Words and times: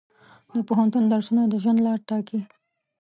د 0.53 0.53
پوهنتون 0.67 1.03
درسونه 1.07 1.41
د 1.47 1.53
ژوند 1.63 1.79
لاره 1.85 2.05
ټاکي. 2.09 2.39